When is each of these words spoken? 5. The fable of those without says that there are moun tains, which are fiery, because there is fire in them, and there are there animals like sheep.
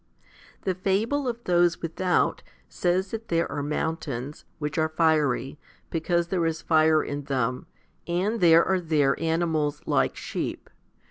5. 0.61 0.63
The 0.63 0.73
fable 0.73 1.27
of 1.27 1.43
those 1.43 1.79
without 1.83 2.41
says 2.67 3.11
that 3.11 3.27
there 3.27 3.51
are 3.51 3.61
moun 3.61 3.97
tains, 3.97 4.45
which 4.57 4.79
are 4.79 4.89
fiery, 4.89 5.59
because 5.91 6.29
there 6.29 6.47
is 6.47 6.59
fire 6.63 7.03
in 7.03 7.25
them, 7.25 7.67
and 8.07 8.39
there 8.41 8.65
are 8.65 8.79
there 8.79 9.15
animals 9.21 9.79
like 9.85 10.15
sheep. 10.15 10.71